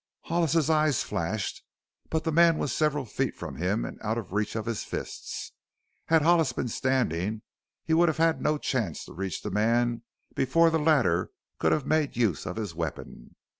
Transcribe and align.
Hollis's 0.21 0.67
eyes 0.67 1.03
flashed, 1.03 1.61
but 2.09 2.23
the 2.23 2.31
man 2.31 2.57
was 2.57 2.75
several 2.75 3.05
feet 3.05 3.35
from 3.35 3.57
him 3.57 3.85
and 3.85 3.99
out 4.01 4.17
of 4.17 4.33
reach 4.33 4.55
of 4.55 4.65
his 4.65 4.83
fists. 4.83 5.51
Had 6.07 6.23
Hollis 6.23 6.51
been 6.53 6.69
standing 6.69 7.43
he 7.83 7.93
would 7.93 8.09
have 8.09 8.17
had 8.17 8.41
no 8.41 8.57
chance 8.57 9.05
to 9.05 9.13
reach 9.13 9.43
the 9.43 9.51
man 9.51 10.01
before 10.33 10.71
the 10.71 10.79
latter 10.79 11.29
could 11.59 11.71
have 11.71 11.85
made 11.85 12.17
use 12.17 12.47
of 12.47 12.55
his 12.55 12.73
weapon. 12.73 13.35